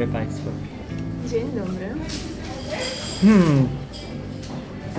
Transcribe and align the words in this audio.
Dzień 0.00 0.08
dobry 0.08 0.24
Państwu. 0.24 0.50
Dzień 1.30 1.46
dobry. 1.54 1.86
Hmm. 3.22 3.68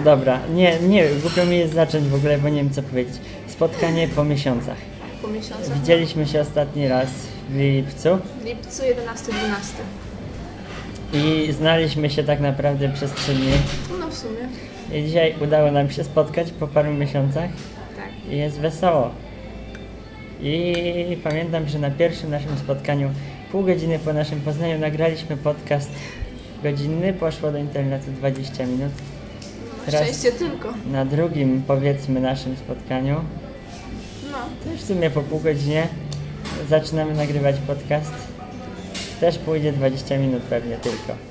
Dobra, 0.04 0.40
nie, 0.54 0.80
nie, 0.80 1.06
głupio 1.22 1.46
mi 1.46 1.58
jest 1.58 1.74
zacząć 1.74 2.08
w 2.08 2.16
ogóle, 2.16 2.38
bo 2.38 2.50
nie 2.50 2.56
wiem 2.64 2.74
co 2.74 2.84
powiedzieć. 2.84 3.16
Spotkanie 3.48 4.08
po 4.08 4.24
miesiącach. 4.24 4.78
Po 5.22 5.28
miesiącach. 5.28 5.80
Widzieliśmy 5.80 6.28
się 6.28 6.42
ostatni 6.42 6.88
raz 6.88 7.10
w 7.50 7.58
lipcu 7.58 8.10
W 8.42 8.46
lipcu 8.46 8.84
11-12. 8.84 8.92
i 11.14 11.52
znaliśmy 11.52 12.10
się 12.10 12.24
tak 12.24 12.40
naprawdę 12.40 12.90
przez 12.90 13.14
trzy 13.14 13.34
dni. 13.34 13.52
No 14.00 14.08
w 14.08 14.18
sumie. 14.18 14.50
I 15.00 15.04
dzisiaj 15.04 15.36
udało 15.42 15.72
nam 15.72 15.90
się 15.90 16.04
spotkać 16.04 16.52
po 16.52 16.68
paru 16.68 16.94
miesiącach 16.94 17.50
Tak. 17.96 18.34
i 18.34 18.38
jest 18.38 18.60
wesoło. 18.60 19.12
I 20.42 21.18
pamiętam, 21.24 21.68
że 21.68 21.80
na 21.80 21.92
pierwszym 21.92 22.30
naszym 22.30 22.58
spotkaniu, 22.58 23.10
pół 23.52 23.64
godziny 23.64 24.00
po 24.00 24.14
naszym 24.14 24.42
poznaniu, 24.42 24.80
nagraliśmy 24.80 25.38
podcast 25.38 25.90
godzinny, 26.64 27.14
poszło 27.14 27.52
do 27.52 27.58
internetu 27.58 28.12
20 28.12 28.66
minut. 28.66 28.92
Teraz- 29.86 30.02
szczęście 30.02 30.32
tylko. 30.32 30.74
Na 30.92 31.06
drugim, 31.06 31.64
powiedzmy, 31.68 32.20
naszym 32.20 32.56
spotkaniu, 32.58 33.16
No. 34.32 34.38
też 34.72 34.82
w 34.82 34.88
sumie 34.88 35.10
po 35.10 35.22
pół 35.22 35.40
godzinie, 35.40 35.88
zaczynamy 36.70 37.14
nagrywać 37.14 37.56
podcast. 37.68 38.12
Też 39.20 39.38
pójdzie 39.38 39.74
20 39.74 40.18
minut 40.18 40.44
pewnie 40.44 40.76
tylko. 40.78 41.31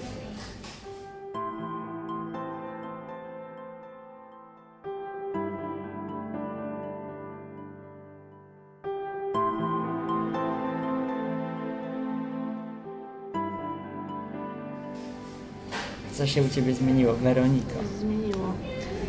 Co 16.20 16.26
się 16.26 16.42
u 16.42 16.48
Ciebie 16.48 16.74
zmieniło, 16.74 17.14
Weroniko? 17.14 17.74
Zmieniło. 18.00 18.52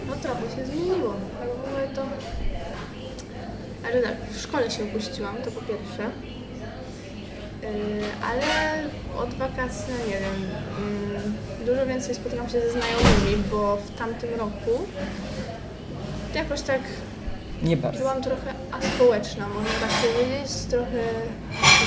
No 0.08 0.14
trochę 0.22 0.42
się 0.56 0.66
zmieniło. 0.66 1.14
Ale 1.42 1.48
w 1.48 1.66
ogóle 1.68 1.88
to... 1.96 2.02
Ale 3.86 4.02
tak, 4.02 4.16
w 4.32 4.42
szkole 4.42 4.72
się 4.72 4.84
opuściłam, 4.84 5.36
to 5.46 5.52
po 5.52 5.62
pierwsze. 5.62 6.04
Yy, 7.62 7.70
ale 8.30 8.44
od 9.18 9.34
wakacji, 9.34 9.94
no 10.00 10.06
nie 10.08 10.20
wiem, 10.20 10.50
yy, 11.60 11.66
dużo 11.66 11.86
więcej 11.86 12.16
spotykam 12.16 12.50
się 12.50 12.62
ze 12.62 12.72
znajomymi, 12.72 13.44
bo 13.52 13.78
w 13.78 13.98
tamtym 13.98 14.30
roku 14.38 14.72
jakoś 16.36 16.62
tak 16.62 16.82
Nie 17.64 17.78
bardzo. 17.78 18.00
byłam 18.00 18.22
trochę 18.24 18.54
aspołeczna, 18.72 19.48
można 19.48 19.70
tak 19.82 19.90
powiedzieć, 19.90 20.52
trochę 20.70 21.04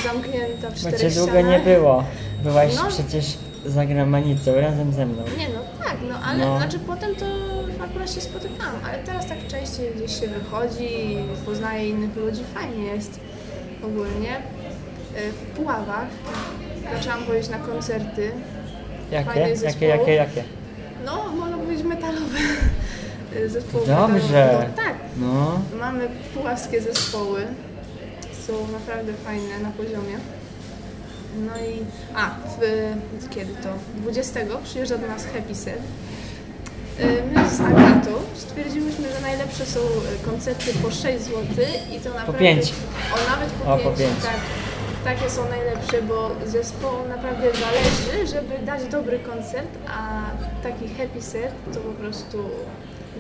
zamknięta 0.05 0.71
w 0.71 0.73
Bo 0.73 0.79
czterech 0.79 1.01
Cię 1.01 1.11
długo 1.11 1.41
nie 1.41 1.59
było. 1.61 2.05
Byłaś 2.43 2.77
No. 2.77 2.89
przecież 2.89 3.27
za 3.67 3.87
gramanicą 3.87 4.55
razem 4.61 4.93
ze 4.93 5.07
mną. 5.07 5.23
Nie 5.39 5.49
no 5.49 5.61
tak, 5.85 5.97
no 6.09 6.15
ale 6.27 6.39
No. 6.47 6.59
znaczy 6.59 6.79
potem 6.79 7.15
to 7.17 7.27
akurat 7.85 8.13
się 8.13 8.21
spotykałam, 8.21 8.75
ale 8.89 8.99
teraz 8.99 9.27
tak 9.27 9.39
częściej 9.47 9.91
gdzieś 9.97 10.21
się 10.21 10.27
wychodzi, 10.29 11.17
poznaje 11.45 11.89
innych 11.89 12.17
ludzi, 12.17 12.41
fajnie 12.55 12.85
jest 12.85 13.21
ogólnie. 13.85 14.37
Y, 15.19 15.33
W 15.33 15.57
Puławach 15.57 16.07
zaczęłam 16.95 17.25
chodzić 17.27 17.49
na 17.49 17.59
koncerty, 17.59 18.33
Jakie? 19.11 19.41
Jakie, 19.65 19.87
jakie, 19.87 20.15
jakie? 20.15 20.45
no 21.05 21.25
można 21.37 21.57
powiedzieć 21.59 21.85
metalowe 21.87 22.39
zespoły 23.47 23.87
Dobrze. 23.87 24.17
metalowe. 24.29 24.67
No, 24.77 24.83
tak, 24.83 24.95
No. 25.17 25.61
mamy 25.81 26.09
puławskie 26.35 26.81
zespoły, 26.81 27.41
są 28.47 28.53
naprawdę 28.73 29.13
fajne 29.13 29.59
na 29.63 29.71
poziomie. 29.71 30.17
No 31.47 31.53
i, 31.59 31.85
a, 32.15 32.31
w, 32.61 33.29
kiedy 33.31 33.55
to? 33.55 33.69
20 33.97 34.41
przyjeżdża 34.65 34.99
do 34.99 35.07
nas 35.07 35.27
Happy 35.27 35.55
Set. 35.55 35.79
Y, 37.01 37.23
My 37.35 37.49
z 37.51 37.61
Agatą 37.61 38.11
stwierdziłyśmy, 38.35 39.13
że 39.13 39.21
najlepsze 39.21 39.67
są 39.67 39.81
koncerty 40.25 40.73
po 40.83 40.91
6 40.91 41.25
zł 41.25 41.41
i 41.97 42.01
to 42.01 42.09
naprawdę... 42.11 42.39
pięć. 42.39 42.73
O, 43.15 43.31
nawet 43.31 43.51
po 43.51 43.75
O, 43.75 43.79
5, 43.79 43.83
po 43.91 43.99
pięć. 43.99 44.23
tak. 44.23 44.37
Takie 45.05 45.31
są 45.31 45.49
najlepsze, 45.49 46.03
bo 46.03 46.31
zespołom 46.47 47.09
naprawdę 47.09 47.47
zależy, 47.53 48.27
żeby 48.27 48.67
dać 48.67 48.85
dobry 48.85 49.19
koncert, 49.19 49.69
a 49.89 50.21
taki 50.63 50.89
happy 50.89 51.23
set 51.23 51.53
to 51.75 51.81
po 51.81 51.93
prostu 51.93 52.39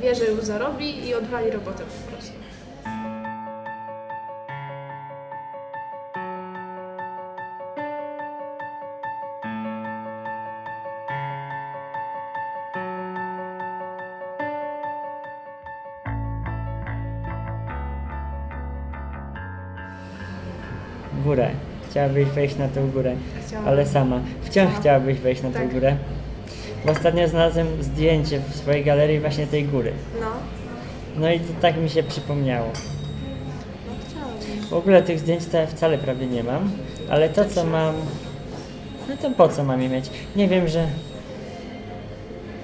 wie, 0.02 0.14
że 0.14 0.24
już 0.24 0.44
zarobi 0.44 1.06
i 1.08 1.14
odwali 1.14 1.50
robotę 1.50 1.78
po 1.84 2.10
prostu. 2.10 2.13
Górę. 21.24 21.50
Chciałabyś 21.90 22.28
wejść 22.28 22.56
na 22.56 22.68
tą 22.68 22.90
górę, 22.90 23.14
Chciałabym. 23.46 23.72
ale 23.72 23.86
sama. 23.86 24.20
Wciąż 24.42 24.68
No. 24.74 24.80
chciałabyś 24.80 25.18
wejść 25.18 25.42
na 25.42 25.48
tą 25.50 25.54
Tak. 25.58 25.72
górę. 25.72 25.96
Bo 26.86 26.92
ostatnio 26.92 27.28
znalazłem 27.28 27.66
zdjęcie 27.82 28.40
w 28.50 28.56
swojej 28.56 28.84
galerii 28.84 29.20
właśnie 29.20 29.46
tej 29.46 29.64
góry. 29.64 29.92
No, 30.20 30.26
No 31.16 31.32
i 31.32 31.40
to 31.40 31.52
tak 31.60 31.76
mi 31.76 31.90
się 31.90 32.02
przypomniało. 32.02 32.66
no 33.88 33.92
chciałabym. 34.08 34.66
W 34.70 34.72
ogóle 34.72 35.02
tych 35.02 35.18
zdjęć 35.18 35.46
to 35.46 35.56
ja 35.56 35.66
wcale 35.66 35.98
prawie 35.98 36.26
nie 36.26 36.42
mam, 36.42 36.70
ale 37.10 37.28
to 37.28 37.44
co 37.44 37.64
mam, 37.64 37.94
no 39.08 39.16
to 39.22 39.30
po 39.30 39.48
co 39.48 39.64
mam 39.64 39.82
je 39.82 39.88
mieć? 39.88 40.10
Nie 40.36 40.48
wiem, 40.48 40.68
że 40.68 40.86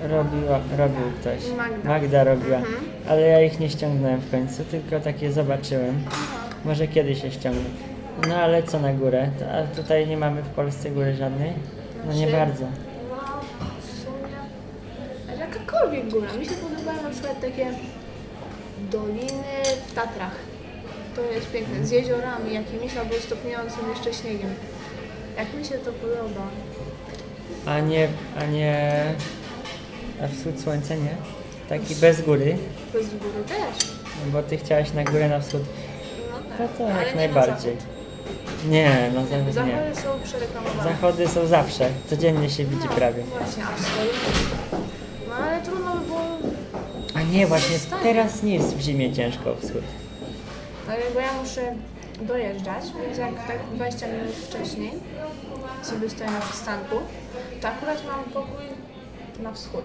robiła, 0.09 0.61
robił 0.79 1.01
ktoś. 1.21 1.41
Magda. 1.85 2.25
robiła, 2.25 2.57
Mhm. 2.57 2.75
ale 3.09 3.21
ja 3.21 3.41
ich 3.43 3.61
nie 3.61 3.71
ściągnąłem 3.71 4.21
w 4.21 4.31
końcu, 4.31 4.65
tylko 4.65 5.01
takie 5.01 5.33
zobaczyłem. 5.33 5.95
Może 6.65 6.87
kiedyś 6.89 7.23
się 7.23 7.31
ściągnę. 7.31 7.65
No 8.29 8.35
ale 8.37 8.63
co 8.63 8.79
na 8.81 8.93
górę? 8.93 9.31
To, 9.39 9.45
a 9.53 9.63
tutaj 9.77 10.07
nie 10.09 10.17
mamy 10.17 10.43
w 10.43 10.49
Polsce 10.49 10.91
góry 10.91 11.17
żadnej? 11.17 11.53
No 12.07 12.13
nie 12.13 12.19
Znaczy- 12.19 12.33
bardzo. 12.33 12.65
No, 12.65 13.17
w 13.81 14.03
sumie 14.05 14.37
ale 15.29 15.39
jakakolwiek 15.39 16.09
góra. 16.11 16.33
Mi 16.33 16.45
się 16.47 16.55
podobają 16.55 17.03
na 17.03 17.11
przykład 17.11 17.41
takie 17.41 17.67
doliny 18.91 19.63
w 19.89 19.95
Tatrach. 19.95 20.35
To 21.17 21.23
jest 21.23 21.53
piękne, 21.53 21.87
z 21.87 21.91
jeziorami 21.91 22.55
jakimiś 22.55 22.97
albo 22.97 23.15
stopniującym 23.15 23.91
jeszcze 23.91 24.13
śniegiem. 24.15 24.55
Jak 25.39 25.55
mi 25.55 25.65
się 25.65 25.75
to 25.75 25.93
podoba. 25.93 26.47
A 27.67 27.81
nie, 27.81 28.09
a 28.41 28.45
nie... 28.45 29.03
A 30.25 30.29
wschód 30.29 30.61
słońca 30.61 30.95
nie? 30.95 31.15
Taki 31.69 31.95
bez 31.95 32.23
góry? 32.23 32.57
Bez 32.93 33.07
góry 33.09 33.45
też. 33.49 33.89
Bo 34.33 34.43
ty 34.43 34.57
chciałaś 34.57 34.93
na 34.93 35.05
górę, 35.05 35.29
na 35.29 35.41
wschód. 35.41 35.63
No 36.31 36.39
No 36.59 36.69
tak. 36.69 36.77
to 36.79 36.85
Ale 36.87 36.95
jak 36.95 37.07
nie 37.07 37.13
na 37.15 37.17
najbardziej. 37.35 37.75
zachód. 37.77 37.90
Nie, 38.69 39.11
no 39.15 39.21
nie. 39.21 39.53
Zachody 39.53 39.95
są 39.95 40.21
przereklamowane. 40.25 40.85
Zachody 40.85 41.29
są 41.29 41.47
zawsze, 41.47 41.89
codziennie 42.11 42.51
się 42.51 42.65
widzi 42.65 42.87
no, 42.91 42.97
prawie. 42.97 43.23
Właśnie, 43.23 43.65
absolutnie. 43.65 44.81
No 45.29 45.35
ale 45.35 45.63
trudno 45.63 45.97
by 45.97 46.07
było 46.07 46.21
A 47.15 47.23
nie, 47.23 47.47
właśnie 47.47 47.77
teraz 48.03 48.43
nie 48.43 48.55
jest 48.55 48.77
w 48.77 48.81
zimie 48.81 49.13
ciężko 49.13 49.55
wschód. 49.55 49.83
Ale 50.89 51.01
bo 51.15 51.21
ja 51.21 51.33
muszę 51.43 51.75
dojeżdżać, 52.21 52.85
więc 53.07 53.19
jak 53.19 53.47
tak 53.47 53.59
20 53.75 54.07
minut 54.07 54.35
wcześniej 54.35 54.91
sobie 55.83 56.11
stoję 56.11 56.31
na 56.31 56.41
przystanku, 56.41 56.97
to 57.61 57.69
akurat 57.69 58.03
mam 58.07 58.25
pokój 58.25 58.65
na 59.43 59.53
wschód. 59.53 59.85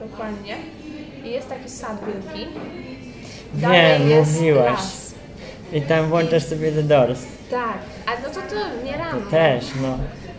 Dokładnie. 0.00 0.56
I 1.24 1.30
jest 1.30 1.48
taki 1.48 1.70
sad 1.70 1.98
wielki. 2.06 2.46
Dalej 3.54 4.08
Wiem, 4.08 4.18
mówiłaś. 4.18 4.70
las. 4.70 5.14
I 5.72 5.82
tam 5.82 6.08
włączasz 6.08 6.44
sobie 6.44 6.72
The 6.72 6.82
Doors. 6.82 7.20
Tak, 7.52 7.78
ale 8.06 8.18
no 8.22 8.28
to 8.28 8.40
to 8.40 8.84
nie 8.84 8.96
rano. 8.96 9.30
Też, 9.30 9.64
no. 9.82 9.98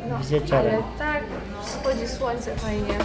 No, 0.10 0.57
ale 0.57 0.77
tak 0.98 1.24
schodzi 1.65 2.07
słońce 2.07 2.56
fajnie. 2.56 2.98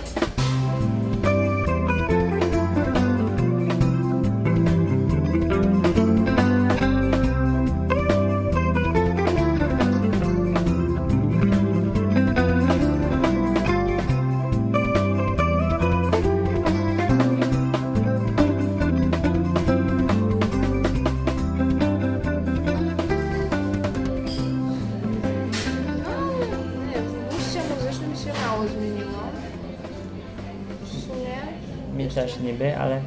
Niby, 32.53 32.77
ale 32.77 33.01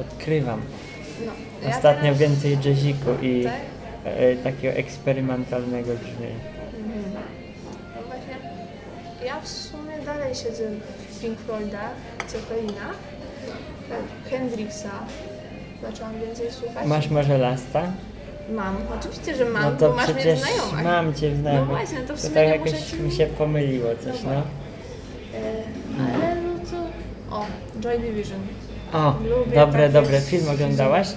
odkrywam. 0.00 0.60
no. 1.26 1.32
ja 1.68 1.76
Ostatnio 1.76 2.02
teraz- 2.02 2.18
więcej 2.18 2.58
jazziku 2.64 3.10
i 3.22 3.44
Tak? 3.44 3.52
e, 4.04 4.36
takiego 4.36 4.74
eksperymentalnego 4.78 5.92
brzmienia. 5.94 6.44
Mhm. 6.78 7.12
No 7.96 8.02
właśnie, 8.06 8.36
ja 9.26 9.40
w 9.40 9.48
sumie 9.48 9.98
dalej 10.06 10.34
siedzę 10.34 10.64
w 11.10 11.20
Pink 11.20 11.38
Floyda, 11.38 11.80
Zeppelina, 12.28 12.86
tak, 13.88 14.30
Hendrixa. 14.30 14.90
Zaczęłam 15.82 16.12
więcej 16.26 16.50
słuchać. 16.50 16.86
Masz 16.86 17.08
może 17.08 17.38
lasta? 17.38 17.92
Mam, 18.54 18.76
oczywiście, 18.98 19.34
że 19.36 19.44
mam, 19.44 19.62
No 19.62 19.70
to 19.72 19.88
bo 19.90 19.96
masz 19.96 20.14
mnie 20.14 20.36
znajomych. 20.36 20.84
mam 20.84 21.14
cię 21.14 21.30
w 21.30 21.42
No 21.42 21.64
właśnie, 21.64 21.98
to 21.98 22.16
w 22.16 22.20
To 22.20 22.28
sumie 22.28 22.34
tak 22.34 22.44
nie 22.44 22.50
jakoś 22.70 22.72
ci- 22.90 23.00
mi 23.00 23.12
się 23.12 23.26
pomyliło 23.26 23.88
coś, 24.04 24.22
no. 24.22 24.30
E, 24.30 24.42
ale 25.98 26.18
no 26.18 26.20
to... 26.20 26.26
O, 26.26 26.29
Joy 27.80 27.98
Division. 27.98 28.40
O, 28.92 29.14
Lubię 29.22 29.54
dobre, 29.54 29.80
takie 29.80 29.92
dobre. 29.92 30.20
Film 30.20 30.48
oglądałaś? 30.48 31.08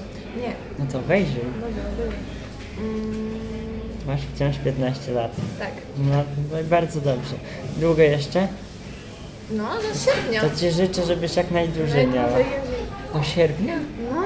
Nie, 0.42 0.54
No 0.80 0.86
to 0.92 1.02
wejrzyj. 1.02 1.36
dobra, 1.36 1.84
dobra. 1.98 2.18
Mm, 2.78 3.34
Masz 4.08 4.22
wciąż 4.36 4.58
15 4.58 5.12
lat. 5.12 5.32
tak. 5.60 5.72
No, 5.98 6.16
no 6.52 6.58
bardzo 6.70 7.02
dobrze. 7.02 7.36
Długo 7.78 8.02
jeszcze? 8.02 8.48
No, 9.52 9.64
do 9.76 10.00
sierpnia. 10.00 10.42
To 10.42 10.56
ci 10.60 10.72
życzę, 10.72 11.06
żebyś 11.06 11.36
jak 11.36 11.52
najdłużej 11.52 12.08
miała. 12.08 12.38
Do 13.14 13.24
sierpnia? 13.24 13.76
No, 14.12 14.22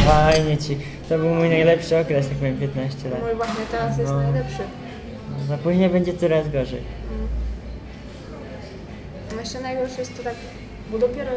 Fajnie 0.00 0.56
ci. 0.58 0.78
To 1.08 1.18
był 1.18 1.28
mój 1.34 1.48
najlepszy 1.48 1.98
okres, 1.98 2.28
jak 2.28 2.40
miałem 2.40 2.58
15 2.58 3.08
lat. 3.10 3.20
mój 3.22 3.34
właśnie 3.34 3.64
teraz 3.70 3.98
jest 3.98 4.10
No. 4.10 4.22
najlepszy. 4.22 4.62
No, 5.48 5.54
a 5.54 5.58
później 5.58 5.90
będzie 5.90 6.14
coraz 6.14 6.48
gorzej. 6.50 6.80
No 9.34 9.40
Jeszcze 9.40 9.60
najgorsze 9.60 9.98
jest 9.98 10.16
to 10.16 10.22
tak, 10.22 10.34
bo 10.92 10.98
dopiero 10.98 11.30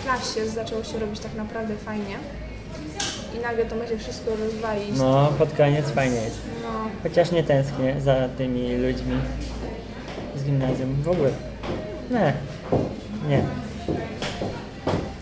w 0.00 0.02
klasie 0.04 0.46
zaczęło 0.48 0.84
się 0.84 0.98
robić 0.98 1.20
tak 1.20 1.34
naprawdę 1.34 1.76
fajnie. 1.76 2.16
I 3.36 3.38
nagle 3.38 3.64
to 3.64 3.76
ma 3.76 3.86
się 3.86 3.98
wszystko 3.98 4.30
rozwalić. 4.36 4.98
No, 4.98 5.32
pod 5.38 5.52
koniec 5.52 5.90
fajnie 5.90 6.16
jest. 6.16 6.38
No, 6.62 6.68
Chociaż 7.02 7.30
nie 7.30 7.42
tęsknię 7.44 8.00
za 8.00 8.28
tymi 8.38 8.76
ludźmi 8.76 9.16
z 10.36 10.44
gimnazjum. 10.44 11.02
W 11.02 11.08
ogóle. 11.08 11.30
Nie. 12.10 12.32
Nie. 13.28 13.42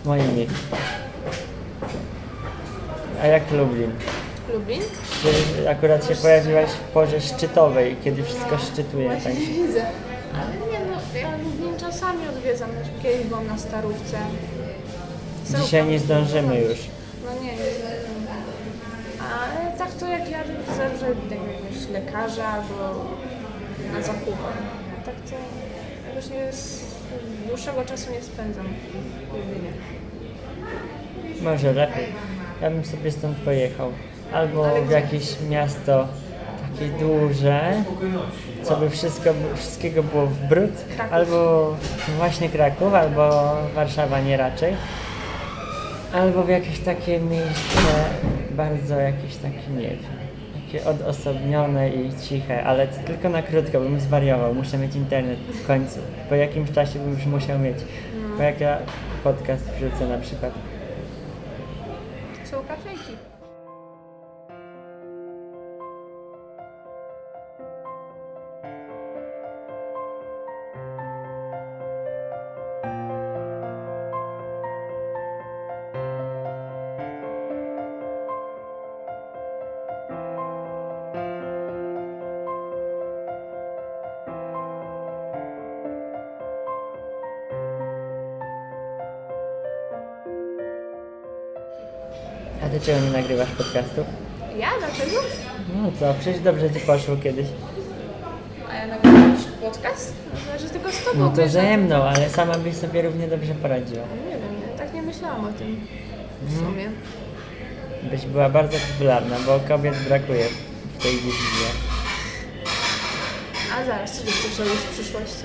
Moimi. 0.05 0.46
A 3.22 3.26
jak 3.26 3.50
Lublin? 3.52 3.90
Lublin? 4.55 4.82
Ty 5.22 5.70
akurat 5.70 6.08
się 6.08 6.14
pojawiłaś 6.14 6.70
w 6.70 6.78
porze 6.93 7.20
szczytowej, 7.20 7.96
kiedy 8.05 8.22
wszystko 8.22 8.58
szczytuje. 8.58 9.08
Właśnie 9.08 9.31
Tak. 9.31 9.40
widzę. 9.40 9.87
Ale 10.34 10.72
nie 10.72 10.87
no, 10.90 11.19
ja 11.20 11.37
Lublin 11.37 11.78
czasami 11.78 12.28
odwiedzam. 12.28 12.70
Kiedyś 13.05 13.27
byłam 13.27 13.47
na 13.47 13.59
Starówce. 13.59 14.19
Dzisiaj 15.62 15.87
nie 15.87 15.99
zdążymy 15.99 16.61
już. 16.61 16.79
No 17.25 17.43
nie, 17.43 17.53
nie 17.53 17.56
zdążymy. 17.56 18.31
Ale 19.21 19.79
tak 19.79 19.93
to 19.93 20.06
jak 20.09 20.31
jadę 20.31 20.53
zawsze 20.67 21.06
jakiegoś 21.09 21.89
lekarza 21.93 22.47
albo 22.47 23.05
na 23.93 24.03
zakupy. 24.03 24.33
A 25.01 25.06
tak 25.06 25.15
to 25.15 25.37
jakoś 26.09 26.31
nie 26.31 26.37
jest, 26.37 26.85
dłuższego 27.49 27.85
czasu 27.85 28.12
nie 28.12 28.23
spędzam 28.23 28.67
w 29.31 29.35
Lublinie. 29.35 29.73
Może 31.43 31.73
lepiej. 31.73 32.07
Ja 32.62 32.71
bym 32.71 32.85
sobie 32.85 33.12
stąd 33.12 33.37
pojechał. 33.39 33.93
Albo 34.33 34.65
w 34.87 34.91
jakieś 34.91 35.37
miasto 35.50 36.09
takie 36.75 36.91
duże, 36.91 37.73
co 38.62 38.76
by 38.76 38.91
wszystko, 38.91 39.31
wszystkiego 39.56 40.03
było 40.03 40.26
w 40.26 40.49
brud. 40.49 40.85
Kraków. 40.97 41.12
Albo 41.12 41.76
właśnie 42.17 42.49
Kraków, 42.49 42.94
albo 42.94 43.31
Warszawa 43.75 44.21
nie 44.21 44.37
raczej. 44.37 44.75
Albo 46.12 46.43
w 46.43 46.49
jakieś 46.49 46.79
takie 46.79 47.21
miejsce 47.21 47.81
bardzo 48.50 48.94
jakieś 48.94 49.37
takie, 49.37 49.71
nie 49.76 49.82
wiem, 49.82 49.99
takie 50.67 50.85
odosobnione 50.85 51.91
i 51.91 52.11
ciche, 52.23 52.65
ale 52.65 52.87
tylko 52.87 53.29
na 53.29 53.43
krótko, 53.43 53.81
bym 53.81 54.00
zwariował. 54.00 54.55
Muszę 54.55 54.79
mieć 54.79 54.97
internet 54.97 55.38
w 55.38 55.67
końcu. 55.67 55.99
Po 56.29 56.35
jakimś 56.35 56.71
czasie 56.71 56.99
bym 56.99 57.12
już 57.15 57.26
musiał 57.26 57.59
mieć. 57.59 57.76
Bo 58.37 58.43
jak 58.43 58.61
ja 58.61 58.79
podcast 59.25 59.71
wrzucę 59.71 60.09
na 60.09 60.19
przykład. 60.19 60.53
Są 62.44 62.56
kafejki. 62.69 63.34
A 92.85 92.87
ty 92.87 92.93
czego 92.93 93.07
nie 93.07 93.11
nagrywasz 93.13 93.49
podcastów? 93.51 94.07
Ja? 94.59 94.69
Dlaczego? 94.79 95.17
No 95.75 95.93
co, 96.01 96.15
przecież 96.21 96.41
dobrze 96.43 96.71
ci 96.71 96.81
poszło 96.81 97.17
kiedyś. 97.17 97.47
A 98.71 98.75
ja 98.75 98.87
nagrywam 98.87 99.31
jakiś 99.31 99.47
podcast? 99.61 100.15
No, 100.35 100.41
znaczy 100.59 100.73
tylko 100.73 100.93
z 100.93 101.05
tobą. 101.05 101.19
No 101.21 101.31
to 101.31 101.49
ze 101.49 101.77
mną, 101.77 102.03
ale 102.03 102.31
sama 102.31 102.55
byś 102.59 102.77
sobie 102.77 103.03
równie 103.03 103.29
dobrze 103.29 103.55
poradziła. 103.55 104.03
Nie 104.27 104.31
wiem, 104.37 104.55
ja 104.73 104.79
tak 104.79 104.95
nie 104.95 105.03
myślałam 105.03 105.45
o 105.45 105.53
tym 105.53 105.87
w 106.43 106.53
Mhm. 106.57 106.67
sumie. 106.73 106.89
Byś 108.11 108.27
była 108.27 108.49
bardzo 108.49 108.79
popularna, 108.93 109.37
bo 109.47 109.61
kobiet 109.69 109.95
brakuje 110.09 110.45
w 110.99 111.03
tej 111.03 111.13
dziedzinie. 111.13 111.71
A 113.81 113.85
zaraz, 113.85 114.13
co 114.19 114.25
ty 114.25 114.31
chcesz 114.33 114.59
robić 114.59 114.75
w 114.75 114.95
przyszłości? 114.95 115.45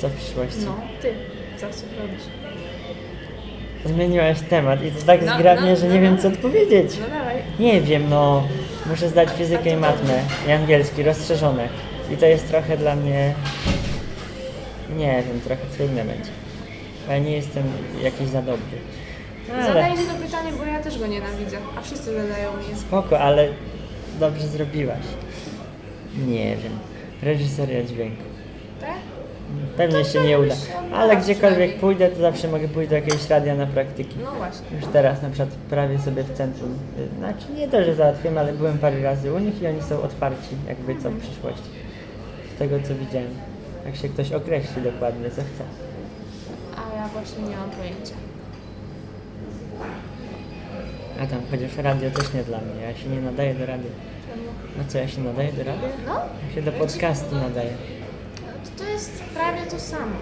Co 0.00 0.08
w 0.08 0.12
przyszłości? 0.12 0.60
No, 0.64 0.76
ty. 1.02 1.12
Co 1.60 1.66
chcesz 1.68 1.84
robić? 2.02 2.20
Zmieniłaś 3.84 4.40
temat 4.40 4.84
i 4.84 4.90
to 4.90 5.02
tak 5.06 5.26
No, 5.26 5.34
zgrabnie, 5.34 5.70
no, 5.70 5.76
że 5.76 5.86
no, 5.86 5.94
nie 5.94 6.00
no. 6.00 6.06
wiem 6.06 6.18
co 6.18 6.28
odpowiedzieć. 6.28 6.90
No 7.00 7.18
dawaj. 7.18 7.36
Nie 7.58 7.80
wiem, 7.80 8.10
no. 8.10 8.48
Muszę 8.86 9.08
zdać 9.08 9.28
fizykę 9.30 9.70
i 9.70 9.76
matmę 9.76 10.22
i 10.48 10.50
angielski, 10.50 11.02
rozszerzone. 11.02 11.68
I 12.12 12.16
to 12.16 12.26
jest 12.26 12.48
trochę 12.48 12.76
dla 12.76 12.96
mnie... 12.96 13.34
Nie 14.96 15.22
wiem, 15.28 15.40
trochę 15.40 15.62
trudne 15.76 16.04
będzie. 16.04 16.30
Bo 17.06 17.12
ja 17.12 17.18
nie 17.18 17.30
jestem 17.36 17.64
jakiś 18.02 18.28
za 18.28 18.42
dobry. 18.42 18.78
Ale... 19.54 19.66
Zadaję 19.66 19.94
ci 19.96 20.04
to 20.04 20.14
pytanie, 20.26 20.52
bo 20.58 20.64
ja 20.64 20.80
też 20.80 20.98
go 20.98 21.06
nienawidzę, 21.06 21.56
a 21.78 21.80
wszyscy 21.82 22.04
zadają 22.04 22.50
mi. 22.56 22.78
Spoko, 22.78 23.20
ale 23.20 23.48
dobrze 24.20 24.46
zrobiłaś. 24.46 25.04
Nie 26.26 26.56
wiem. 26.56 26.72
Reżyseria 27.22 27.84
dźwięku. 27.84 28.22
Pewnie 29.76 30.04
się 30.04 30.20
nie 30.20 30.38
uda. 30.38 30.54
Ale 30.94 31.16
gdziekolwiek 31.16 31.78
pójdę, 31.78 32.08
to 32.08 32.20
zawsze 32.20 32.48
mogę 32.48 32.68
pójść 32.68 32.90
do 32.90 32.96
jakiegoś 32.96 33.28
radia 33.28 33.54
na 33.54 33.66
praktyki. 33.66 34.16
No 34.24 34.30
właśnie. 34.30 34.76
Już 34.76 34.86
teraz 34.92 35.22
na 35.22 35.28
przykład 35.28 35.48
prawie 35.70 35.98
sobie 35.98 36.22
w 36.22 36.32
centrum. 36.32 36.78
Znaczy 37.18 37.44
nie 37.56 37.68
to, 37.68 37.84
że 37.84 37.94
załatwiłem, 37.94 38.38
ale 38.38 38.52
byłem 38.52 38.78
parę 38.78 39.02
razy 39.02 39.32
u 39.32 39.38
nich 39.38 39.62
i 39.62 39.66
oni 39.66 39.82
są 39.82 40.02
otwarci 40.02 40.56
jakby 40.68 41.02
co 41.02 41.10
w 41.10 41.20
przyszłości. 41.20 41.70
Z 42.54 42.58
tego 42.58 42.76
co 42.88 42.94
widziałem. 42.94 43.30
Jak 43.86 43.96
się 43.96 44.08
ktoś 44.08 44.32
określi 44.32 44.82
dokładnie, 44.82 45.30
co 45.30 45.42
chce. 45.42 45.64
A 46.76 46.96
ja 46.96 47.08
właśnie 47.08 47.42
nie 47.42 47.56
mam 47.56 47.70
pojęcia. 47.70 48.14
A 51.22 51.26
tam 51.26 51.40
chociaż 51.50 51.76
radio 51.76 52.10
też 52.10 52.34
nie 52.34 52.42
dla 52.42 52.58
mnie. 52.58 52.82
Ja 52.82 52.96
się 52.96 53.08
nie 53.08 53.20
nadaję 53.20 53.54
do 53.54 53.66
radia. 53.66 53.90
Czemu? 54.30 54.42
No 54.78 54.84
co, 54.88 54.98
ja 54.98 55.08
się 55.08 55.20
nadaję 55.20 55.52
do 55.52 55.64
radia? 55.64 55.88
No? 56.06 56.14
Ja 56.48 56.54
się 56.54 56.62
do 56.62 56.72
podcastu 56.72 57.34
nadaję. 57.34 57.70
To, 58.64 58.84
to 58.84 58.90
jest 58.90 59.22
prawie 59.34 59.62
to 59.70 59.78
samo. 59.78 60.12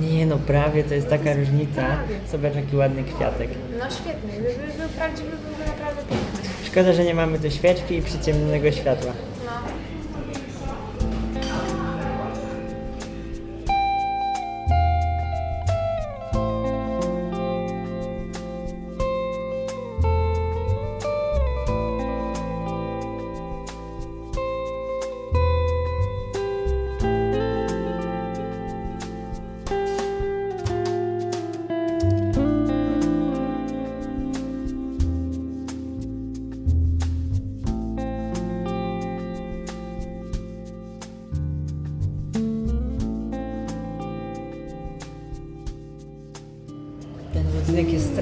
Nie 0.00 0.26
no, 0.26 0.38
prawie 0.38 0.84
to 0.84 0.94
jest 0.94 1.08
taka 1.08 1.34
różnica. 1.34 1.82
Prawie. 1.82 2.14
Zobacz 2.30 2.54
jaki 2.54 2.76
ładny 2.76 3.04
kwiatek. 3.04 3.50
No 3.78 3.84
świetnie. 3.90 4.32
Gdyby 4.32 4.78
był 4.78 4.88
prawdziwy, 4.88 5.30
byłby 5.30 5.64
naprawdę 5.66 6.02
piękny. 6.02 6.50
Szkoda, 6.64 6.92
że 6.92 7.04
nie 7.04 7.14
mamy 7.14 7.38
tu 7.38 7.50
świeczki 7.50 7.94
i 7.96 8.02
przyciemnionego 8.02 8.72
światła. 8.72 9.12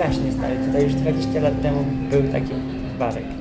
Strasznie 0.07 0.33
stary. 0.33 0.57
Tutaj 0.67 0.83
już 0.83 0.95
20 0.95 1.41
lat 1.41 1.63
temu 1.63 1.85
był 2.11 2.33
taki 2.33 2.53
barek. 2.99 3.36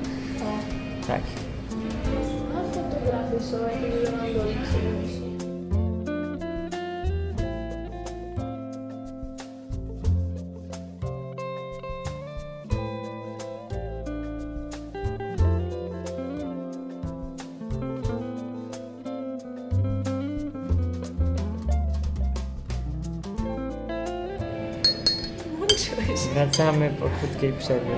Wracamy 26.36 26.90
po 26.90 27.06
krótkiej 27.20 27.52
przerwie. 27.52 27.96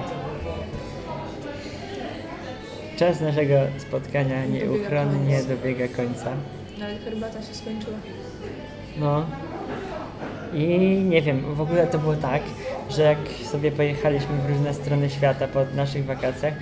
Czas 2.96 3.20
naszego 3.20 3.54
spotkania 3.78 4.46
nieuchronnie 4.46 5.42
dobiega 5.42 5.88
końca. 5.88 6.30
Nawet 6.78 7.04
herbata 7.04 7.42
się 7.42 7.54
skończyła. 7.54 7.96
No. 8.98 9.26
I 10.54 10.78
nie 11.08 11.22
wiem, 11.22 11.54
w 11.54 11.60
ogóle 11.60 11.86
to 11.86 11.98
było 11.98 12.16
tak, 12.16 12.42
że 12.90 13.02
jak 13.02 13.18
sobie 13.44 13.72
pojechaliśmy 13.72 14.38
w 14.46 14.50
różne 14.50 14.74
strony 14.74 15.10
świata 15.10 15.48
po 15.48 15.60
naszych 15.74 16.04
wakacjach, 16.04 16.54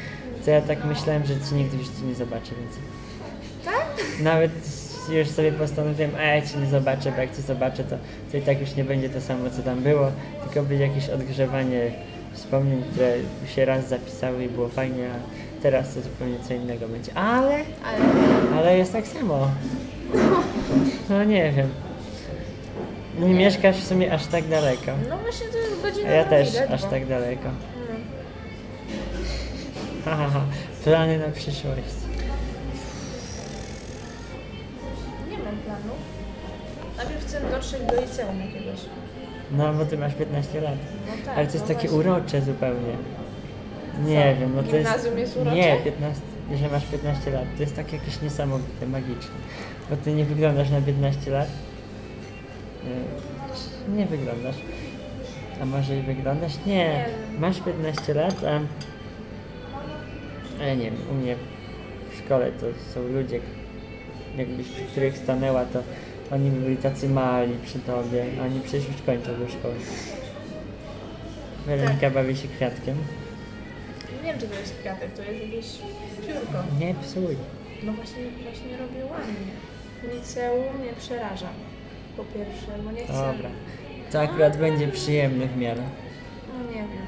to 0.44 0.50
ja 0.50 0.60
tak 0.60 0.84
myślałem, 0.84 1.26
że 1.26 1.34
ci 1.34 1.54
nigdy 1.54 1.76
w 1.76 1.80
życiu 1.80 2.06
nie 2.08 2.14
zobaczę 2.14 2.52
więcej. 2.54 2.82
Tak? 3.64 3.86
Nawet 4.20 4.85
już 5.14 5.28
sobie 5.28 5.52
postanowiłem, 5.52 6.10
a 6.18 6.22
ja 6.22 6.42
cię 6.42 6.58
nie 6.58 6.66
zobaczę, 6.66 7.12
bo 7.12 7.20
jak 7.20 7.36
cię 7.36 7.42
zobaczę, 7.42 7.84
to, 7.84 7.96
to 8.32 8.36
i 8.36 8.42
tak 8.42 8.60
już 8.60 8.76
nie 8.76 8.84
będzie 8.84 9.08
to 9.08 9.20
samo, 9.20 9.50
co 9.50 9.62
tam 9.62 9.80
było, 9.80 10.10
tylko 10.44 10.68
będzie 10.68 10.86
jakieś 10.86 11.08
odgrzewanie 11.08 11.90
wspomnień, 12.32 12.82
które 12.92 13.12
się 13.54 13.64
raz 13.64 13.88
zapisały 13.88 14.44
i 14.44 14.48
było 14.48 14.68
fajnie, 14.68 15.08
a 15.10 15.62
teraz 15.62 15.94
to 15.94 16.00
zupełnie 16.00 16.38
co 16.48 16.54
innego 16.54 16.88
będzie. 16.88 17.14
Ale, 17.14 17.54
Ale 17.84 17.98
ale 18.56 18.78
jest 18.78 18.92
tak 18.92 19.06
samo. 19.06 19.48
No 21.10 21.24
nie 21.24 21.52
wiem. 21.52 21.68
Nie 23.18 23.34
mieszkasz 23.34 23.76
w 23.76 23.86
sumie 23.86 24.12
aż 24.12 24.26
tak 24.26 24.48
daleko. 24.48 24.92
no 25.08 25.18
właśnie 25.18 25.46
to 25.46 25.58
jest 25.58 25.82
godzina 25.82 26.08
A 26.08 26.12
ja 26.12 26.24
też 26.24 26.48
aż 26.70 26.82
tak 26.82 27.06
daleko. 27.06 27.48
No. 27.76 27.96
Ha, 30.04 30.16
ha, 30.16 30.28
ha. 30.32 30.40
Plany 30.84 31.18
na 31.18 31.28
przyszłość. 31.28 32.05
Planów. 35.76 35.98
Najpierw 36.96 37.26
chcę 37.26 37.40
dotrzeć 37.50 37.80
do 37.82 38.00
liceum 38.00 38.40
jakiegoś. 38.40 38.80
No, 39.52 39.74
bo 39.74 39.84
ty 39.86 39.98
masz 39.98 40.14
15 40.14 40.60
lat. 40.60 40.74
No 41.06 41.12
tak, 41.26 41.38
Ale 41.38 41.46
to 41.46 41.52
jest 41.52 41.68
no 41.68 41.74
takie 41.74 41.88
właśnie. 41.88 42.10
urocze 42.10 42.42
zupełnie. 42.42 42.96
Nie 44.04 44.34
Co? 44.34 44.40
wiem, 44.40 44.52
no 44.56 44.62
to 44.62 44.76
jest... 44.76 44.88
Gimnazjum 44.88 45.18
jest 45.18 45.36
urocze? 45.36 45.56
Nie, 45.56 45.76
15, 45.84 46.22
że 46.56 46.68
masz 46.68 46.84
15 46.86 47.30
lat. 47.30 47.44
To 47.56 47.62
jest 47.62 47.76
tak 47.76 47.92
jakieś 47.92 48.22
niesamowite, 48.22 48.86
magiczne. 48.86 49.34
Bo 49.90 49.96
ty 49.96 50.12
nie 50.12 50.24
wyglądasz 50.24 50.70
na 50.70 50.80
15 50.80 51.30
lat. 51.30 51.48
Nie, 52.84 53.96
Nie 53.96 54.06
wyglądasz. 54.06 54.56
A 55.62 55.66
może 55.66 55.96
i 55.96 56.02
wyglądasz? 56.02 56.52
Nie. 56.66 57.04
Masz 57.38 57.60
15 57.60 58.14
lat, 58.14 58.44
a... 58.44 58.60
a 60.62 60.64
ja 60.64 60.74
nie 60.74 60.84
wiem, 60.84 60.96
u 61.10 61.14
mnie 61.14 61.36
w 62.12 62.18
szkole 62.24 62.52
to 62.52 62.66
są 62.94 63.02
ludzie, 63.08 63.40
jakbyś 64.38 64.66
przy 64.68 64.82
których 64.82 65.18
stanęła, 65.18 65.64
to 65.64 65.82
oni 66.32 66.50
by 66.50 66.60
byli 66.60 66.76
tacy 66.76 67.08
mali 67.08 67.54
przy 67.64 67.78
tobie, 67.78 68.24
a 68.40 68.44
oni 68.44 68.60
przecież 68.60 68.88
już 68.88 69.02
kończą 69.06 69.38
do 69.38 69.48
szkoły. 69.48 69.74
Weronika 71.66 72.00
Tak. 72.00 72.12
bawi 72.12 72.36
się 72.36 72.48
kwiatkiem. 72.48 72.96
Nie 74.24 74.32
wiem, 74.32 74.40
czy 74.40 74.46
to 74.48 74.54
jest 74.54 74.74
kwiatek, 74.80 75.12
to 75.12 75.22
jest 75.22 75.42
jakieś 75.44 75.66
piórko. 76.26 76.58
Nie 76.80 76.94
psuj. 76.94 77.36
No 77.82 77.92
właśnie, 77.92 78.22
właśnie 78.42 78.76
robię 78.76 79.04
ładnie. 79.12 80.14
Liceum 80.14 80.80
mnie 80.80 80.92
przeraża. 80.98 81.48
Po 82.16 82.24
pierwsze, 82.24 82.82
bo 82.84 82.92
nie 82.92 83.04
chcę... 83.04 83.12
Dobra. 83.32 83.50
To 84.12 84.20
akurat 84.20 84.56
będzie 84.56 84.88
przyjemny 84.88 85.46
w 85.46 85.56
miarę. 85.56 85.82
No 86.58 86.70
nie 86.70 86.76
wiem. 86.76 87.06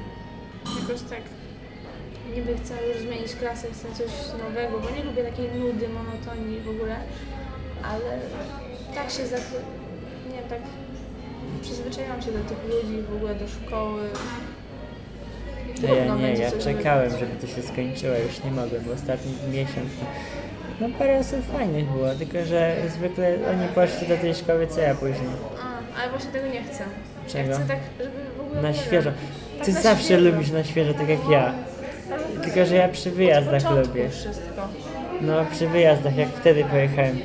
Jakoś 0.81 1.01
tak 1.01 1.21
niby 2.35 2.57
chcę 2.57 2.73
już 2.87 2.97
zmienić 3.01 3.35
klasę, 3.35 3.67
chcę 3.73 3.87
coś 4.03 4.11
nowego, 4.43 4.79
bo 4.79 4.89
nie 4.97 5.03
lubię 5.03 5.23
takiej 5.23 5.49
nudy, 5.51 5.87
monotonii 5.89 6.59
w 6.59 6.69
ogóle, 6.69 6.95
ale 7.83 8.19
tak 8.95 9.09
się 9.11 9.27
zak... 9.27 9.41
nie 10.29 10.35
wiem, 10.35 10.49
tak 10.49 10.59
przyzwyczaiłam 11.61 12.21
się 12.21 12.31
do 12.31 12.39
tych 12.39 12.57
ludzi, 12.63 13.01
w 13.01 13.15
ogóle 13.15 13.35
do 13.35 13.47
szkoły. 13.47 14.01
Ja 15.83 16.15
nie, 16.15 16.33
ja 16.33 16.51
czekałem, 16.51 17.11
żeby 17.11 17.35
to 17.41 17.47
się 17.47 17.61
skończyło, 17.61 18.15
już 18.15 18.43
nie 18.43 18.51
mogłem, 18.51 18.83
bo 18.83 18.93
ostatni 18.93 19.31
miesiąc. 19.51 19.89
No 20.81 20.87
parę 20.99 21.19
osób 21.19 21.51
fajnych 21.51 21.85
było, 21.85 22.15
tylko 22.15 22.45
że 22.45 22.75
zwykle 22.89 23.37
oni 23.51 23.67
poszli 23.75 24.07
do 24.07 24.17
tej 24.17 24.35
szkoły 24.35 24.67
co 24.67 24.79
ja 24.81 24.95
później. 24.95 25.29
A, 25.63 26.01
ale 26.01 26.09
właśnie 26.09 26.31
tego 26.31 26.47
nie 26.47 26.63
chcę. 26.63 26.83
Czego? 27.27 27.49
Ja 27.49 27.55
chcę 27.55 27.67
tak, 27.67 27.79
żeby 27.99 28.11
w 28.37 28.41
ogóle 28.41 28.61
Na 28.61 28.73
świeżo. 28.73 29.11
Wiem, 29.11 29.65
Ty 29.65 29.73
tak 29.73 29.83
zawsze 29.83 30.03
świeżo. 30.05 30.29
lubisz 30.29 30.51
na 30.51 30.63
świeżo, 30.63 30.93
tak 30.93 31.09
jak 31.09 31.29
ja. 31.29 31.53
Tylko, 32.43 32.65
że 32.65 32.75
ja 32.75 32.89
przy 32.89 33.11
wyjazdach 33.11 33.71
lubię. 33.71 34.09
wszystko. 34.09 34.67
No, 35.21 35.45
przy 35.51 35.67
wyjazdach, 35.67 36.17
jak 36.17 36.29
wtedy 36.29 36.63
pojechałem. 36.63 37.19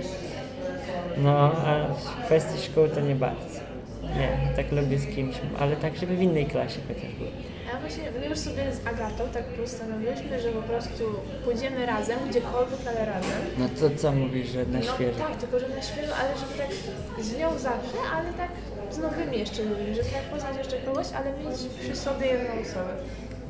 No, 1.16 1.52
a 1.66 1.94
w 1.94 2.24
kwestii 2.26 2.62
szkół 2.62 2.88
to 2.88 3.00
nie 3.00 3.14
bardzo. 3.14 3.60
Nie, 4.02 4.56
tak 4.56 4.72
lubię 4.72 4.98
z 4.98 5.06
kimś, 5.14 5.36
ale 5.58 5.76
tak, 5.76 5.96
żeby 5.96 6.16
w 6.16 6.22
innej 6.22 6.46
klasie 6.46 6.80
chociaż 6.88 7.12
było. 7.14 7.30
A 7.74 7.80
właśnie 7.80 8.04
my 8.20 8.26
już 8.26 8.38
sobie 8.38 8.72
z 8.72 8.86
Agatą 8.86 9.24
tak 9.32 9.44
postanowiłyśmy, 9.44 10.40
że 10.40 10.48
po 10.48 10.62
prostu 10.62 11.04
pójdziemy 11.44 11.86
razem, 11.86 12.18
gdziekolwiek, 12.30 12.80
ale 12.88 13.04
razem. 13.06 13.40
No 13.58 13.68
to 13.80 13.96
co 13.96 14.12
mówisz, 14.12 14.48
że 14.48 14.66
na 14.66 14.78
no 14.78 14.84
świeżo? 14.84 15.18
tak, 15.18 15.36
tylko 15.36 15.58
że 15.58 15.68
na 15.68 15.82
świeżo, 15.82 16.14
ale 16.16 16.30
żeby 16.38 16.54
tak 16.58 17.24
z 17.24 17.38
nią 17.38 17.58
zawsze, 17.58 17.98
ale 18.16 18.32
tak 18.32 18.50
z 18.90 18.98
nowymi 18.98 19.38
jeszcze 19.38 19.62
ludźmi, 19.62 19.94
żeby 19.94 20.08
tak 20.10 20.22
poznać 20.22 20.56
jeszcze 20.56 20.76
kogoś, 20.76 21.06
ale 21.16 21.32
mieć 21.32 21.58
przy 21.80 21.96
sobie 21.96 22.26
jedną 22.26 22.50
osobę. 22.62 22.94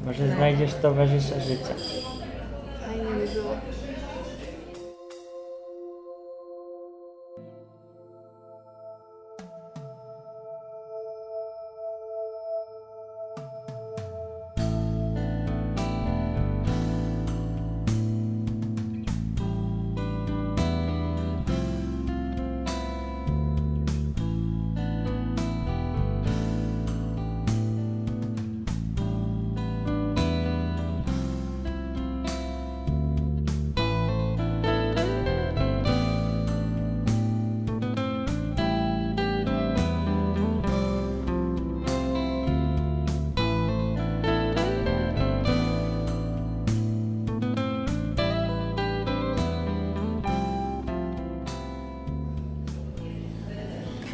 Może 0.04 0.28
znajdziesz 0.36 0.74
towarzysza 0.74 1.40
życia. 1.40 1.74
Fajnie 2.86 3.04
by 3.04 3.34
było. 3.34 3.56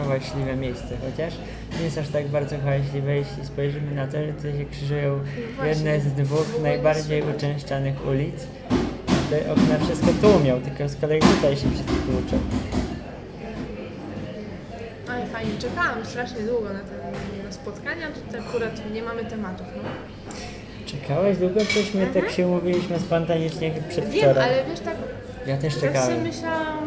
Hałaśliwe 0.02 0.56
miejsce, 0.56 0.96
chociaż 1.10 1.34
nie 1.78 1.84
jest 1.84 1.98
aż 1.98 2.08
tak 2.08 2.28
bardzo 2.28 2.56
hałaśliwe, 2.58 3.16
jeśli 3.16 3.44
spojrzymy 3.44 3.94
na 3.94 4.06
to, 4.06 4.12
że 4.12 4.32
tutaj 4.32 4.52
się 4.58 4.64
krzyżują 4.64 5.20
jedne 5.66 6.00
z 6.00 6.12
dwóch 6.12 6.46
najbardziej 6.62 7.22
uczęszczanych 7.36 8.06
ulic. 8.08 8.46
Te 9.30 9.52
okna 9.52 9.78
wszystko 9.84 10.08
tłumią, 10.22 10.60
tylko 10.60 10.88
z 10.88 10.96
kolei 11.00 11.20
tutaj 11.20 11.56
się 11.56 11.70
wszyscy 11.70 11.92
tłuczą. 11.92 12.38
Ale 15.08 15.26
fajnie, 15.26 15.52
czekałam 15.58 16.04
strasznie 16.04 16.42
długo 16.42 16.68
na 16.72 16.78
te 16.80 17.00
na 17.46 17.52
spotkania, 17.52 18.06
tutaj 18.26 18.40
akurat 18.40 18.92
nie 18.94 19.02
mamy 19.02 19.24
tematów, 19.24 19.66
no. 19.76 19.82
Czekałeś 20.86 21.38
długo? 21.38 21.60
Przecież 21.60 21.94
my 21.94 22.06
tak 22.06 22.30
się 22.30 22.46
umówiliśmy 22.46 22.98
spontanicznie 22.98 23.70
Wiem, 23.70 23.84
przedwczoraj. 23.88 24.44
ale 24.44 24.64
wiesz, 24.70 24.80
tak 24.80 24.94
Ja 25.46 25.56
też 25.56 25.78
czekałem. 25.80 26.22
myślałam, 26.22 26.79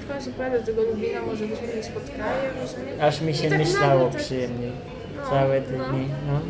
w 0.00 0.08
końcu 0.08 0.30
pojadę 0.32 0.58
do 0.60 0.66
tego 0.66 0.82
Lublina, 0.82 1.20
może 1.22 1.46
byśmy 1.46 1.66
się 1.68 1.82
spotkali 1.82 2.22
nie? 2.96 3.04
Aż 3.04 3.20
mi 3.20 3.34
się 3.34 3.46
I 3.46 3.50
tak 3.50 3.58
myślało 3.58 3.94
nagle 4.04 4.10
tak- 4.12 4.22
przyjemniej. 4.22 4.72
No, 5.16 5.30
Całe 5.30 5.60
te 5.60 5.72
no. 5.78 5.84
dni, 5.88 6.08
no. 6.26 6.40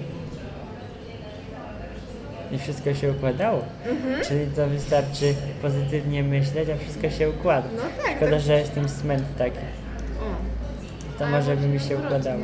I 2.53 2.59
wszystko 2.59 2.95
się 2.95 3.11
układało. 3.11 3.63
Mhm. 3.89 4.25
Czyli 4.25 4.47
to 4.57 4.67
wystarczy 4.69 5.35
pozytywnie 5.63 6.23
myśleć, 6.23 6.69
a 6.71 6.77
wszystko 6.77 7.11
się 7.11 7.31
układa. 7.31 7.69
No 7.77 7.83
tak, 8.05 8.17
Szkoda, 8.17 8.31
tak. 8.31 8.41
że 8.41 8.59
jestem 8.59 8.89
smęt 8.89 9.23
taki. 9.39 9.59
O. 9.59 11.19
To 11.19 11.25
Ale 11.27 11.37
może 11.37 11.57
by 11.57 11.67
mi 11.67 11.81
się 11.81 11.97
układało. 11.97 12.43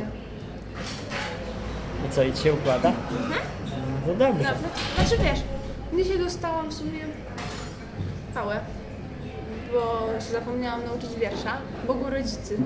I 2.07 2.09
co, 2.09 2.23
i 2.23 2.35
się 2.37 2.53
układa? 2.53 2.91
No 4.07 4.13
to 4.13 4.19
dobrze. 4.19 4.43
Dobra, 4.43 4.53
znaczy 4.95 5.23
wiesz, 5.23 5.39
dzisiaj 6.05 6.19
dostałam 6.19 6.69
w 6.69 6.73
sumie 6.73 6.99
pałę, 8.33 8.59
bo 9.73 10.07
się 10.19 10.31
zapomniałam 10.31 10.85
nauczyć 10.85 11.09
wiersza, 11.19 11.57
Bogu 11.87 12.09
rodzicy. 12.09 12.57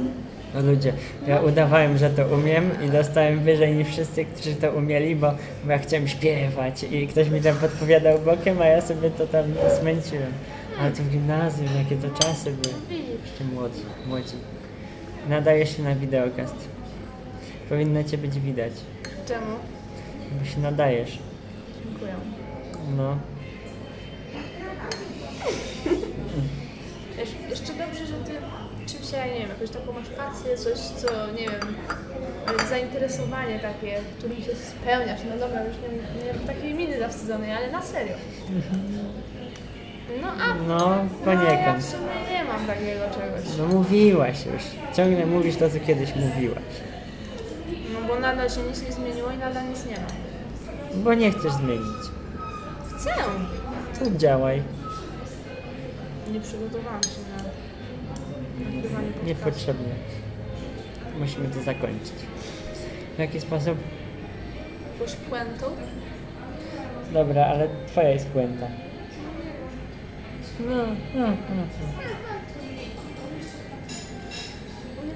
No 0.55 0.61
ludzie, 0.61 0.93
ja 1.27 1.41
udawałem, 1.41 1.97
że 1.97 2.09
to 2.09 2.27
umiem 2.27 2.69
i 2.85 2.89
dostałem 2.89 3.39
wyżej 3.39 3.75
niż 3.75 3.87
wszyscy, 3.87 4.25
którzy 4.25 4.55
to 4.55 4.71
umieli, 4.71 5.15
bo, 5.15 5.33
bo 5.63 5.71
ja 5.71 5.77
chciałem 5.77 6.07
śpiewać 6.07 6.83
i 6.83 7.07
ktoś 7.07 7.29
mi 7.29 7.41
tam 7.41 7.55
podpowiadał 7.55 8.19
bokiem, 8.19 8.61
a 8.61 8.65
ja 8.65 8.81
sobie 8.81 9.09
to 9.09 9.27
tam 9.27 9.45
smęciłem. 9.79 10.31
Ale 10.79 10.91
to 10.91 11.03
w 11.03 11.09
gimnazjum, 11.09 11.67
jakie 11.77 11.95
to 11.95 12.19
czasy 12.19 12.51
były. 12.51 12.75
Jeszcze 13.23 13.43
młodzi, 13.43 13.81
młodzi. 14.07 14.35
Nadaje 15.29 15.65
się 15.65 15.83
na 15.83 15.95
wideokast. 15.95 16.55
Powinno 17.69 18.03
cię 18.03 18.17
być 18.17 18.39
widać. 18.39 18.73
Czemu? 19.27 19.55
Bo 20.39 20.45
się 20.45 20.59
nadajesz. 20.59 21.19
Dziękuję. 21.85 22.13
No. 22.97 23.17
Wiesz, 27.21 27.29
jeszcze 27.49 27.73
dobrze, 27.73 28.05
że 28.07 28.13
ty 28.13 28.31
czymś, 28.85 29.11
ja 29.11 29.25
nie 29.25 29.39
wiem, 29.39 29.49
jakąś 29.49 29.69
taką 29.69 29.91
masz 29.93 30.09
pasję, 30.09 30.57
coś, 30.57 30.77
co, 30.79 31.07
nie 31.31 31.47
wiem, 31.49 31.75
zainteresowanie 32.69 33.59
takie, 33.59 33.99
którym 34.17 34.37
się 34.37 34.55
spełniasz. 34.55 35.19
No 35.29 35.37
dobra, 35.39 35.63
już 35.63 35.75
nie, 35.77 36.23
nie 36.25 36.33
mam 36.33 36.47
takiej 36.47 36.73
miny 36.73 36.99
zawstydzonej, 36.99 37.53
ale 37.53 37.71
na 37.71 37.81
serio. 37.81 38.13
No 40.21 40.27
a 40.27 40.53
No, 40.53 40.63
no, 40.67 40.95
ja 40.95 41.03
w 41.03 41.09
poniekąd. 41.25 41.85
sumie 41.85 42.31
nie 42.31 42.43
mam 42.43 42.65
takiego 42.67 43.01
czegoś. 43.19 43.57
No 43.57 43.65
mówiłaś 43.65 44.45
już. 44.45 44.63
Ciągle 44.97 45.25
mówisz 45.25 45.55
to, 45.55 45.69
co 45.69 45.79
kiedyś 45.79 46.15
mówiłaś. 46.15 46.63
No 47.93 48.07
bo 48.07 48.19
nadal 48.19 48.49
się 48.49 48.61
nic 48.61 48.81
nie 48.83 48.91
zmieniło 48.91 49.31
i 49.31 49.37
nadal 49.37 49.69
nic 49.69 49.85
nie 49.85 49.95
ma. 49.95 50.07
Bo 51.03 51.13
nie 51.13 51.31
chcesz 51.31 51.51
zmienić. 51.51 52.03
Chcę! 52.97 53.13
To 53.99 54.11
działaj. 54.17 54.63
Nie 56.33 56.39
przygotowałam 56.39 57.03
się 57.03 57.09
na 57.37 57.43
nagrywanie 58.65 59.07
podcastu. 59.07 59.27
Niepotrzebnie. 59.27 59.93
Musimy 61.19 61.47
to 61.49 61.61
zakończyć. 61.63 62.13
W 63.15 63.19
jaki 63.19 63.39
sposób? 63.39 63.77
Jakąś 64.99 65.15
puentą? 65.15 65.65
Dobra, 67.13 67.45
ale 67.45 67.67
twoja 67.87 68.09
jest 68.09 68.27
puenta. 68.27 68.67
No, 70.59 70.75
no, 71.15 71.27
no. 71.27 71.27
no. 71.27 71.63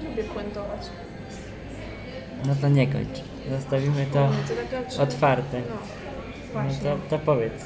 Nie 0.02 0.08
lubię 0.08 0.24
puentować. 0.24 0.80
No 2.46 2.54
to 2.60 2.68
nie 2.68 2.86
kończ. 2.86 3.20
Zostawimy 3.50 4.06
to 4.12 4.28
Nie, 4.30 4.36
to 4.56 4.62
taka 4.76 4.90
czy- 4.90 5.02
otwarte. 5.02 5.60
No, 5.60 5.74
No 6.46 6.52
właśnie. 6.62 6.80
to, 6.90 6.96
to 7.10 7.18
powiedz. 7.18 7.64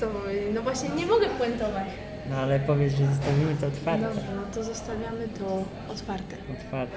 Co 0.00 0.06
powiedzieć? 0.06 0.54
No 0.54 0.62
właśnie 0.62 0.88
nie 0.88 1.06
mogę 1.06 1.26
puentować. 1.28 1.88
No 2.30 2.36
ale 2.36 2.60
powiedz, 2.60 2.94
że 2.94 3.06
zostawimy 3.06 3.54
to 3.60 3.66
otwarte. 3.66 4.06
Dobrze, 4.06 4.22
no 4.36 4.42
to 4.54 4.64
zostawiamy 4.64 5.28
to 5.38 5.64
otwarte. 5.92 6.36
Otwarte. 6.52 6.96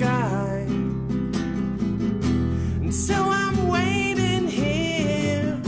Sky. 0.00 0.64
And 2.82 2.94
so 2.94 3.16
I'm 3.42 3.68
waiting 3.68 4.46
here, 4.48 5.60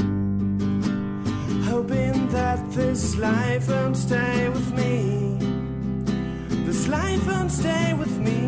hoping 1.70 2.16
that 2.28 2.58
this 2.72 3.16
life 3.16 3.68
won't 3.68 3.96
stay 3.96 4.48
with 4.48 4.68
me. 4.80 5.36
This 6.66 6.88
life 6.88 7.26
won't 7.26 7.52
stay 7.52 7.92
with 7.92 8.16
me. 8.28 8.42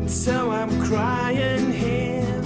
And 0.00 0.10
so 0.10 0.50
I'm 0.50 0.72
crying 0.88 1.70
here, 1.84 2.42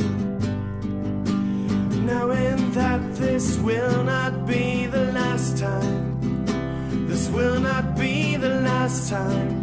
knowing 2.10 2.58
that 2.72 3.00
this 3.14 3.56
will 3.58 4.02
not 4.02 4.46
be 4.46 4.86
the 4.86 5.12
last 5.12 5.58
time. 5.58 6.02
This 7.06 7.28
will 7.28 7.60
not 7.60 7.96
be 7.96 8.36
the 8.36 8.54
last 8.68 9.10
time 9.10 9.61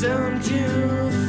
don't 0.00 0.46
you 0.50 1.25